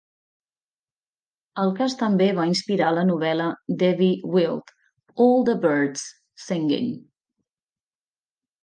[1.63, 3.51] El cas també va inspirar la novel·la
[3.83, 6.11] d'Evie Wyld 'All The Birds,
[6.49, 6.93] Singing'.